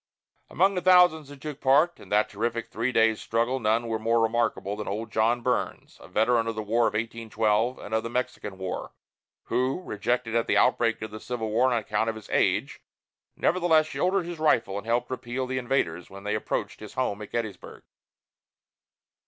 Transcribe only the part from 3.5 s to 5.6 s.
none was more remarkable than old John